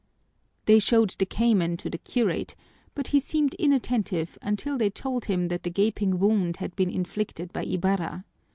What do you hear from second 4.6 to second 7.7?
they told him that the gaping wound had been inflicted by